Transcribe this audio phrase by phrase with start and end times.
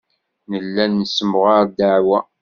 [0.51, 2.19] Nella nessemɣar ddeɛwa.